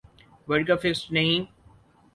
[0.47, 1.35] world cup fixed نہی